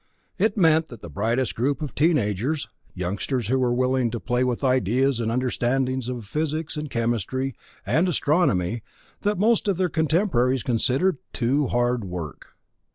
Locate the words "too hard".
11.33-12.03